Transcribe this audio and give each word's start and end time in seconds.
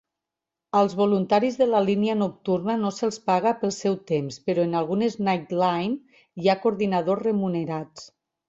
Als 0.77 0.93
voluntaris 0.99 1.57
de 1.59 1.67
la 1.73 1.81
línia 1.89 2.15
nocturna 2.21 2.77
no 2.85 2.91
se'ls 3.01 3.21
paga 3.31 3.53
pel 3.61 3.75
seu 3.77 3.99
temps, 4.15 4.41
però 4.49 4.67
en 4.71 4.75
algunes 4.83 5.21
"Nightline" 5.23 6.19
hi 6.45 6.53
ha 6.55 6.61
coordinadors 6.65 7.25
remunerats. 7.33 8.11